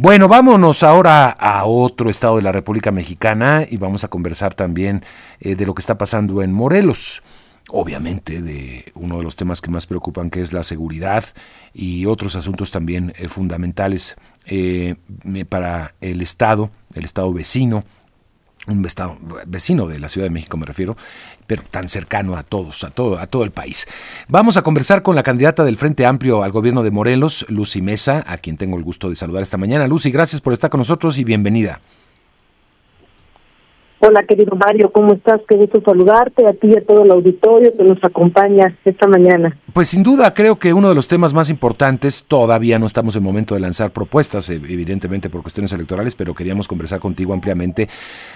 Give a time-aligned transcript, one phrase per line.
[0.00, 5.04] Bueno, vámonos ahora a otro estado de la República Mexicana y vamos a conversar también
[5.40, 7.20] eh, de lo que está pasando en Morelos
[7.70, 11.24] obviamente de uno de los temas que más preocupan que es la seguridad
[11.74, 14.16] y otros asuntos también eh, fundamentales
[14.46, 14.94] eh,
[15.48, 17.84] para el Estado, el Estado vecino,
[18.68, 18.86] un
[19.46, 20.96] vecino de la Ciudad de México me refiero,
[21.46, 23.86] pero tan cercano a todos, a todo, a todo el país.
[24.28, 28.24] Vamos a conversar con la candidata del Frente Amplio al gobierno de Morelos, Lucy Mesa,
[28.26, 29.86] a quien tengo el gusto de saludar esta mañana.
[29.86, 31.80] Lucy, gracias por estar con nosotros y bienvenida.
[34.00, 35.40] Hola, querido Mario, ¿cómo estás?
[35.48, 39.58] Qué gusto saludarte a ti y a todo el auditorio que nos acompaña esta mañana.
[39.72, 43.24] Pues sin duda, creo que uno de los temas más importantes, todavía no estamos en
[43.24, 47.88] momento de lanzar propuestas, evidentemente por cuestiones electorales, pero queríamos conversar contigo ampliamente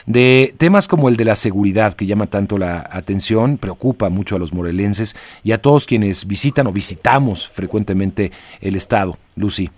[0.05, 4.41] de temas como el de la seguridad, que llama tanto la atención, preocupa mucho a
[4.41, 9.17] los morelenses y a todos quienes visitan o visitamos frecuentemente el Estado.
[9.37, 9.71] Lucy.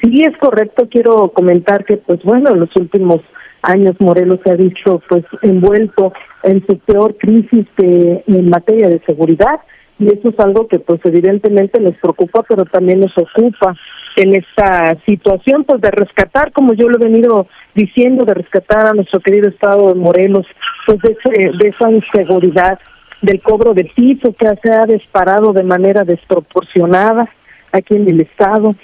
[0.00, 0.88] Sí, es correcto.
[0.88, 3.20] Quiero comentar que, pues bueno, en los últimos
[3.62, 6.12] años Morelos se ha dicho pues envuelto
[6.42, 9.60] en su peor crisis en materia de seguridad
[9.98, 13.76] y eso es algo que pues evidentemente les preocupa pero también nos ocupa
[14.16, 18.94] en esta situación pues de rescatar como yo lo he venido diciendo de rescatar a
[18.94, 20.46] nuestro querido estado de Morelos
[20.86, 22.78] pues de, ese, de esa inseguridad
[23.22, 27.28] del cobro de piso que se ha disparado de manera desproporcionada
[27.72, 28.74] aquí en el estado.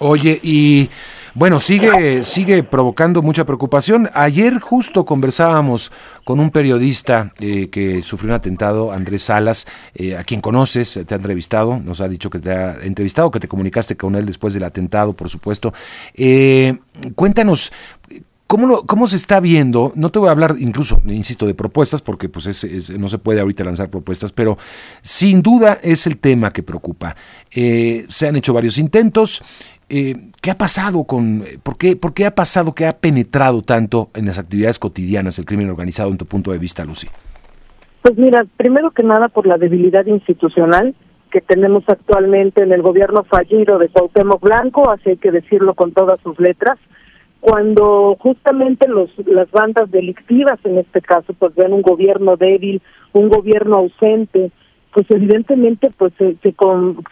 [0.00, 0.88] Oye, y
[1.34, 4.08] bueno, sigue, sigue provocando mucha preocupación.
[4.14, 5.92] Ayer justo conversábamos
[6.24, 11.14] con un periodista eh, que sufrió un atentado, Andrés Salas, eh, a quien conoces, te
[11.14, 14.54] ha entrevistado, nos ha dicho que te ha entrevistado, que te comunicaste con él después
[14.54, 15.72] del atentado, por supuesto.
[16.14, 16.78] Eh,
[17.14, 17.72] cuéntanos,
[18.48, 19.92] ¿Cómo, ¿Cómo se está viendo?
[19.94, 22.66] No te voy a hablar incluso, insisto, de propuestas, porque pues
[22.98, 24.56] no se puede ahorita lanzar propuestas, pero
[25.02, 27.14] sin duda es el tema que preocupa.
[27.50, 29.42] se han hecho varios intentos,
[29.90, 34.08] eh, ¿qué ha pasado con, por qué, por qué ha pasado que ha penetrado tanto
[34.14, 37.06] en las actividades cotidianas el crimen organizado en tu punto de vista, Lucy?
[38.00, 40.94] Pues mira, primero que nada por la debilidad institucional
[41.30, 45.92] que tenemos actualmente en el gobierno fallido de Cuauhtémoc Blanco, así hay que decirlo con
[45.92, 46.78] todas sus letras,
[47.40, 52.82] cuando justamente los las bandas delictivas en este caso pues ven un gobierno débil,
[53.12, 54.50] un gobierno ausente,
[54.92, 56.54] pues evidentemente pues se, se,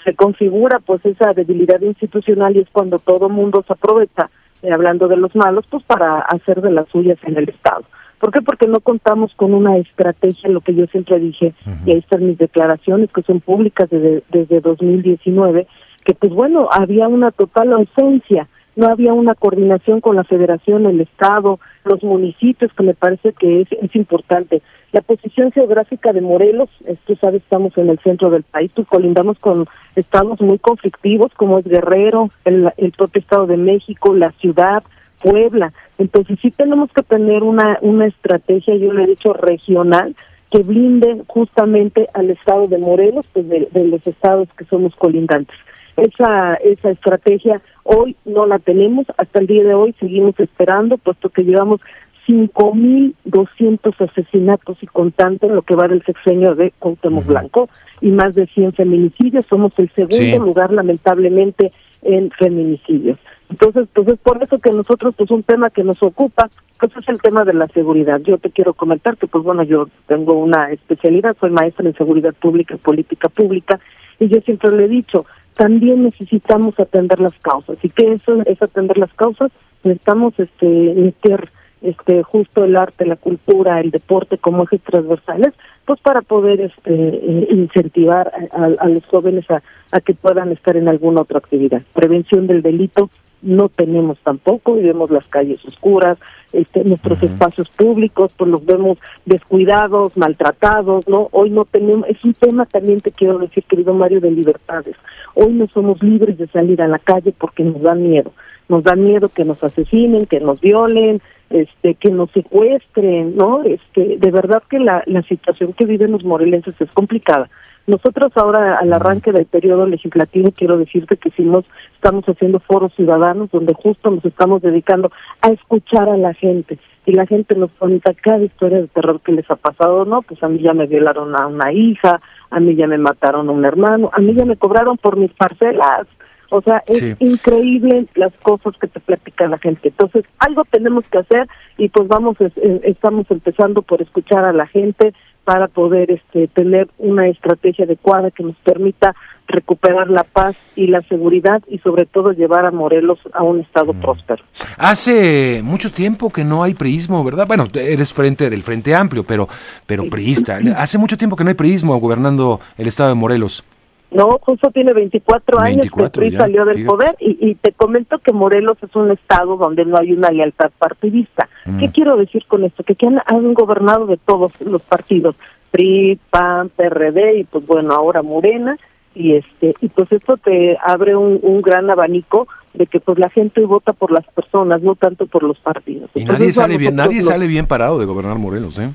[0.04, 4.30] se configura pues esa debilidad institucional y es cuando todo mundo se aprovecha,
[4.62, 7.84] eh, hablando de los malos, pues para hacer de las suyas en el Estado.
[8.18, 8.40] ¿Por qué?
[8.40, 11.52] Porque no contamos con una estrategia, lo que yo siempre dije,
[11.84, 15.66] y ahí están mis declaraciones que son públicas desde, desde 2019,
[16.02, 21.00] que pues bueno, había una total ausencia no había una coordinación con la federación, el
[21.00, 24.62] estado, los municipios, que me parece que es, es importante.
[24.92, 26.68] La posición geográfica de Morelos,
[27.06, 29.66] tú sabes, estamos en el centro del país, tú colindamos con
[29.96, 34.82] estados muy conflictivos como es Guerrero, el, propio Estado de México, la ciudad,
[35.22, 35.72] Puebla.
[35.98, 40.14] Entonces sí tenemos que tener una, una estrategia, yo le he dicho, regional,
[40.50, 45.56] que blinde justamente al estado de Morelos, pues de los estados que somos colindantes.
[45.96, 51.30] Esa, esa estrategia hoy no la tenemos, hasta el día de hoy seguimos esperando, puesto
[51.30, 51.80] que llevamos
[52.26, 57.68] 5.200 asesinatos y contando en lo que va del sexenio de Cuauhtémoc Blanco
[58.00, 59.46] y más de 100 feminicidios.
[59.46, 63.18] Somos el segundo lugar, lamentablemente, en feminicidios.
[63.48, 67.08] Entonces, pues es por eso que nosotros, pues un tema que nos ocupa, pues es
[67.08, 68.20] el tema de la seguridad.
[68.20, 72.34] Yo te quiero comentar que, pues bueno, yo tengo una especialidad, soy maestra en seguridad
[72.34, 73.78] pública y política pública,
[74.18, 77.78] y yo siempre le he dicho, también necesitamos atender las causas.
[77.82, 79.50] ¿Y que eso es atender las causas?
[79.84, 81.50] Necesitamos este, meter
[81.82, 86.92] este, justo el arte, la cultura, el deporte como ejes transversales, pues para poder este,
[86.92, 89.62] eh, incentivar a, los jóvenes a,
[89.92, 91.82] a que puedan estar en alguna otra actividad.
[91.94, 93.10] Prevención del delito
[93.46, 96.18] no tenemos tampoco y vemos las calles oscuras,
[96.52, 101.28] este, nuestros espacios públicos, pues los vemos descuidados, maltratados, ¿no?
[101.32, 104.96] Hoy no tenemos, es un tema también te quiero decir, querido Mario, de libertades.
[105.34, 108.32] Hoy no somos libres de salir a la calle porque nos da miedo.
[108.68, 111.20] Nos da miedo que nos asesinen, que nos violen,
[111.50, 113.62] este, que nos secuestren, ¿no?
[113.62, 117.48] Este, de verdad que la, la situación que viven los morelenses es complicada.
[117.86, 123.50] Nosotros ahora al arranque del periodo legislativo quiero decirte que hicimos, estamos haciendo foros ciudadanos
[123.50, 126.78] donde justo nos estamos dedicando a escuchar a la gente.
[127.04, 130.42] Y la gente nos cuenta cada historia de terror que les ha pasado, no, pues
[130.42, 132.18] a mí ya me violaron a una hija,
[132.50, 135.32] a mí ya me mataron a un hermano, a mí ya me cobraron por mis
[135.32, 136.08] parcelas,
[136.50, 139.88] o sea, es increíble las cosas que te platica la gente.
[139.88, 144.66] Entonces, algo tenemos que hacer y pues vamos, eh, estamos empezando por escuchar a la
[144.66, 145.12] gente,
[145.46, 149.14] para poder este, tener una estrategia adecuada que nos permita
[149.46, 153.92] recuperar la paz y la seguridad y sobre todo llevar a Morelos a un estado
[153.92, 154.00] mm.
[154.00, 154.42] próspero.
[154.76, 157.46] Hace mucho tiempo que no hay priismo, ¿verdad?
[157.46, 159.48] Bueno, eres frente del Frente Amplio, pero
[159.86, 160.58] pero priista.
[160.76, 163.62] Hace mucho tiempo que no hay priismo gobernando el estado de Morelos.
[164.10, 168.32] No, justo tiene 24 años que el PRI salió del poder y, te comento que
[168.32, 171.48] Morelos es un estado donde no hay una lealtad partidista.
[171.78, 172.84] ¿Qué quiero decir con esto?
[172.84, 175.34] Que han, han gobernado de todos los partidos,
[175.70, 178.78] PRI, PAN, PRD y pues bueno, ahora Morena
[179.14, 183.30] y este y pues esto te abre un, un gran abanico de que pues la
[183.30, 186.10] gente vota por las personas, no tanto por los partidos.
[186.14, 188.90] Y nadie sale bien, nadie sale bien parado de gobernar Morelos, ¿eh?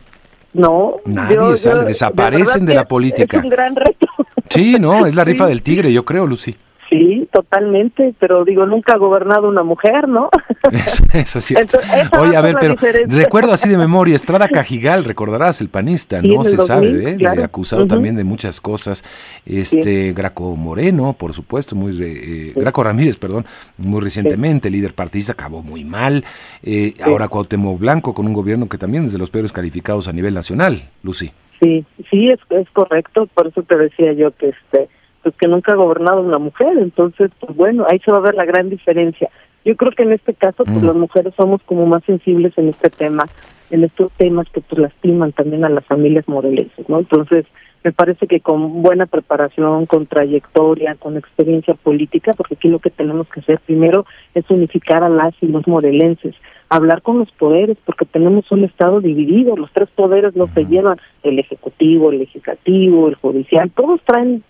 [0.54, 3.38] No, nadie sale, desaparecen de, la política.
[3.38, 4.08] Es un gran reto.
[4.50, 6.56] Sí, no, es la rifa del tigre, yo creo, Lucy.
[6.92, 10.30] Sí, totalmente, pero digo, nunca ha gobernado una mujer, ¿no?
[10.72, 11.78] Eso, eso es cierto.
[12.20, 12.76] Oye, a ver, pero
[13.08, 17.88] recuerdo así de memoria, Estrada Cajigal, recordarás, el panista, no se sabe de él, acusado
[17.88, 19.04] también de muchas cosas.
[19.46, 23.46] Este, Graco Moreno, por supuesto, muy eh, Graco Ramírez, perdón,
[23.78, 26.26] muy recientemente, líder partidista, acabó muy mal.
[26.62, 30.14] Eh, ahora Cuauhtémoc Blanco con un gobierno que también es de los peores calificados a
[30.14, 31.32] nivel nacional, Lucy.
[31.62, 34.90] Sí, sí, es, es correcto, por eso te decía yo que este
[35.24, 38.36] pues que nunca ha gobernado una mujer, entonces pues bueno, ahí se va a ver
[38.36, 39.30] la gran diferencia.
[39.64, 40.86] Yo creo que en este caso pues mm.
[40.86, 43.26] las mujeres somos como más sensibles en este tema,
[43.70, 47.00] en estos temas que pues lastiman también a las familias morelenses, ¿no?
[47.00, 47.46] Entonces,
[47.84, 52.92] me parece que con buena preparación, con trayectoria, con experiencia política, porque aquí lo que
[52.92, 56.36] tenemos que hacer primero es unificar a las y los morelenses,
[56.70, 61.00] hablar con los poderes, porque tenemos un Estado dividido, los tres poderes no se llevan,
[61.24, 64.44] el Ejecutivo, el Legislativo, el Judicial, todos traen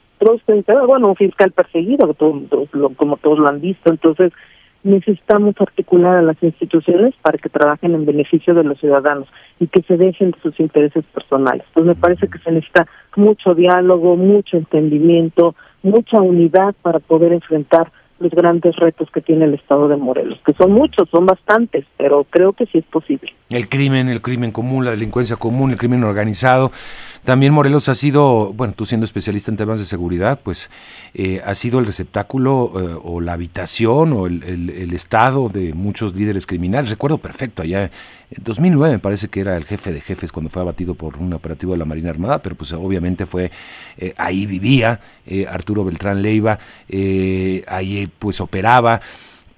[0.88, 4.32] bueno, un fiscal perseguido, como todos lo han visto, entonces
[4.84, 9.28] necesitamos articular a las instituciones para que trabajen en beneficio de los ciudadanos
[9.60, 11.64] y que se dejen de sus intereses personales.
[11.74, 17.92] Pues me parece que se necesita mucho diálogo, mucho entendimiento, mucha unidad para poder enfrentar
[18.20, 22.24] los grandes retos que tiene el Estado de Morelos, que son muchos, son bastantes, pero
[22.30, 23.34] creo que sí es posible.
[23.50, 26.72] El crimen, el crimen común, la delincuencia común, el crimen organizado.
[27.24, 30.72] También Morelos ha sido, bueno, tú siendo especialista en temas de seguridad, pues
[31.14, 36.48] eh, ha sido el receptáculo eh, o la habitación o el, estado de muchos líderes
[36.48, 36.90] criminales.
[36.90, 37.92] Recuerdo perfecto, allá
[38.32, 41.32] en 2009 me parece que era el jefe de jefes cuando fue abatido por un
[41.34, 43.52] operativo de la Marina Armada, pero pues obviamente fue,
[43.98, 45.00] eh, ahí vivía
[45.48, 46.58] Arturo Beltrán Leiva,
[47.68, 49.00] ahí pues operaba.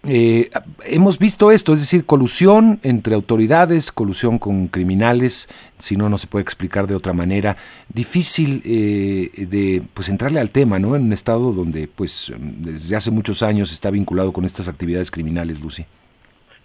[0.05, 0.49] Eh,
[0.85, 5.47] hemos visto esto, es decir, colusión entre autoridades, colusión con criminales,
[5.77, 7.55] si no, no se puede explicar de otra manera.
[7.87, 10.97] Difícil eh, de pues entrarle al tema, ¿no?
[10.97, 15.61] En un estado donde, pues, desde hace muchos años está vinculado con estas actividades criminales,
[15.61, 15.85] Lucy.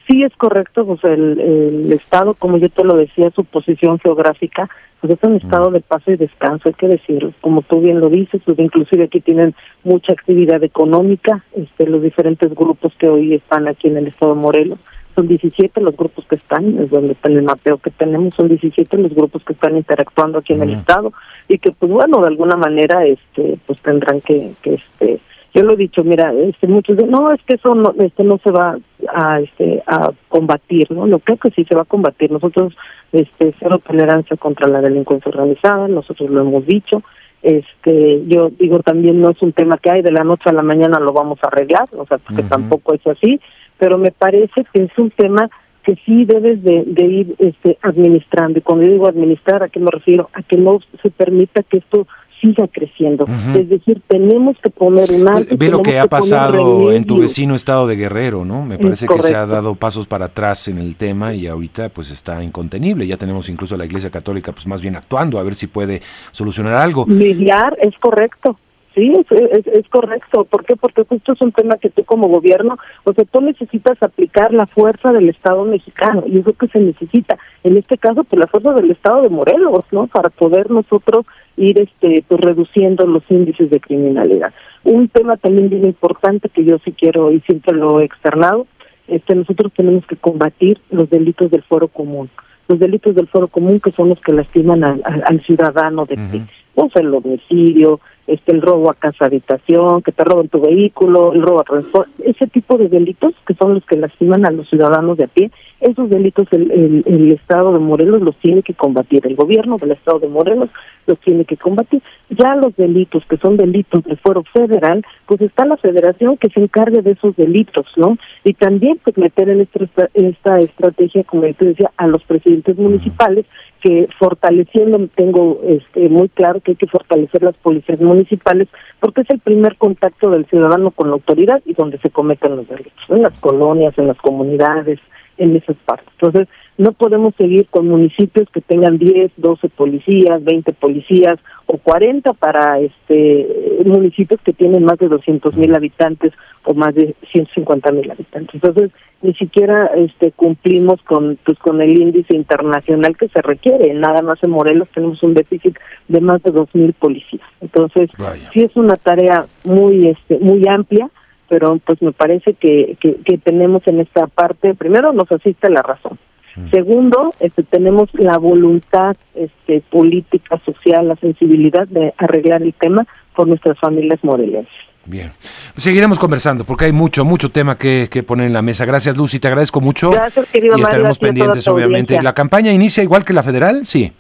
[0.09, 4.69] Sí, es correcto, pues el, el Estado, como yo te lo decía, su posición geográfica
[5.01, 8.09] pues es un estado de paso y descanso, hay que decirlo, como tú bien lo
[8.09, 9.55] dices, pues inclusive aquí tienen
[9.85, 14.41] mucha actividad económica, este, los diferentes grupos que hoy están aquí en el estado de
[14.41, 14.79] Morelos,
[15.19, 18.99] son 17 los grupos que están, es donde está el mapeo que tenemos, son 17
[18.99, 21.13] los grupos que están interactuando aquí en el estado
[21.49, 25.19] y que pues bueno, de alguna manera este pues tendrán que, que este
[25.55, 28.39] yo lo he dicho, mira, este muchos de no, es que eso no este no
[28.45, 28.79] se va
[29.13, 31.07] a este a combatir, ¿no?
[31.07, 32.31] Lo creo que sí se va a combatir.
[32.31, 32.77] Nosotros
[33.11, 37.03] este cero tolerancia contra la delincuencia organizada, nosotros lo hemos dicho.
[37.43, 40.63] Este, yo digo también no es un tema que hay de la noche a la
[40.63, 43.41] mañana lo vamos a arreglar, o sea, porque tampoco es así,
[43.79, 45.49] pero me parece que es un tema
[45.85, 48.59] que sí debes de, de ir este administrando.
[48.59, 50.29] Y cuando yo digo administrar, ¿a qué me refiero?
[50.35, 52.07] A que no se permita que esto
[52.41, 53.27] siga creciendo.
[53.55, 55.57] Es decir, tenemos que poner un alto.
[55.57, 58.65] Ve lo que ha pasado en tu vecino estado de Guerrero, ¿no?
[58.65, 62.11] Me parece que se ha dado pasos para atrás en el tema y ahorita pues
[62.11, 63.07] está incontenible.
[63.07, 66.03] Ya tenemos incluso a la Iglesia Católica pues más bien actuando a ver si puede
[66.33, 67.07] solucionar algo.
[67.07, 68.57] Mediar es correcto.
[68.99, 70.45] Sí, es, es, correcto.
[70.45, 70.75] ¿Por qué?
[70.75, 74.67] Porque justo es un tema que tú como gobierno, o sea, tú necesitas aplicar la
[74.67, 77.39] fuerza del Estado mexicano y es lo que se necesita.
[77.63, 80.09] En este caso, pues la fuerza del Estado de Morelos, ¿no?
[80.09, 81.27] Para poder nosotros
[81.57, 84.53] ir este pues reduciendo los índices de criminalidad.
[84.83, 88.67] Un tema también bien importante que yo sí quiero y siempre lo he externado,
[89.07, 92.31] este nosotros tenemos que combatir los delitos del foro común
[92.67, 96.47] los delitos del foro común que son los que lastiman al, al, ciudadano de uh
[96.79, 101.43] pues el homicidio, este el robo a casa habitación, que te roban tu vehículo, el
[101.43, 105.17] robo a transporte, ese tipo de delitos que son los que lastiman a los ciudadanos
[105.17, 109.37] de a pie, esos delitos el, el, Estado de Morelos los tiene que combatir, el
[109.37, 110.71] gobierno del Estado de Morelos
[111.07, 112.03] los tiene que combatir.
[112.31, 116.61] Ya los delitos, que son delitos de fuero federal, pues está la federación que se
[116.61, 118.19] encargue de esos delitos, ¿no?
[118.45, 123.47] Y también pues meter en esta, esta estrategia, como te decía, a los presidentes municipales,
[123.81, 128.69] que fortaleciendo, tengo este, muy claro que hay que fortalecer las policías municipales,
[129.01, 132.69] porque es el primer contacto del ciudadano con la autoridad y donde se cometen los
[132.69, 134.99] delitos, en las colonias, en las comunidades,
[135.37, 136.09] en esas partes.
[136.21, 142.33] Entonces, no podemos seguir con municipios que tengan 10, 12 policías, 20 policías o 40
[142.35, 146.33] para este municipios que tienen más de 200 mil habitantes
[146.65, 148.55] o más de 150 mil habitantes.
[148.55, 148.93] Entonces,
[149.23, 153.93] ni siquiera este cumplimos con pues con el índice internacional que se requiere.
[153.95, 157.49] Nada más en Morelos tenemos un déficit de más de 2 mil policías.
[157.61, 158.09] Entonces,
[158.53, 161.11] sí es una tarea muy este muy amplia
[161.49, 166.19] pero pues me parece que, que, tenemos en esta parte, primero nos asiste la razón.
[166.59, 166.71] Mm.
[166.71, 173.47] Segundo, este, tenemos la voluntad este, política, social, la sensibilidad de arreglar el tema por
[173.47, 174.73] nuestras familias morelenses.
[175.05, 175.31] Bien,
[175.77, 178.85] seguiremos conversando porque hay mucho, mucho tema que, que, poner en la mesa.
[178.85, 180.11] Gracias, Lucy, te agradezco mucho.
[180.11, 182.21] Gracias, querido Y estaremos pendientes, obviamente.
[182.21, 183.87] ¿La campaña inicia igual que la federal?
[183.87, 184.13] Sí.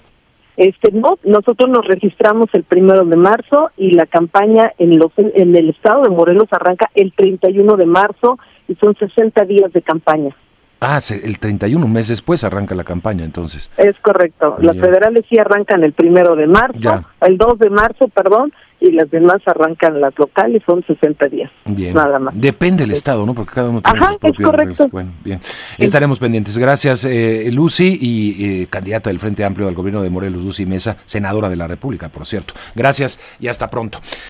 [0.56, 5.54] Este, no, nosotros nos registramos el primero de marzo y la campaña en, los, en
[5.54, 10.34] el estado de Morelos arranca el 31 de marzo y son 60 días de campaña.
[10.80, 13.70] Ah, el 31, un mes después arranca la campaña entonces.
[13.76, 14.56] Es correcto.
[14.60, 19.10] Las federales sí arrancan el primero de marzo, el 2 de marzo, perdón, y las
[19.10, 21.50] demás arrancan las locales, son 60 días.
[21.64, 21.94] Bien.
[21.94, 22.32] Nada más.
[22.38, 23.34] Depende del estado, ¿no?
[23.34, 24.86] Porque cada uno tiene Ajá, es correcto.
[24.92, 25.40] Bueno, bien.
[25.78, 26.56] Estaremos pendientes.
[26.56, 30.96] Gracias, eh, Lucy, y eh, candidata del Frente Amplio al gobierno de Morelos, Lucy Mesa,
[31.06, 32.54] senadora de la República, por cierto.
[32.76, 33.98] Gracias y hasta pronto.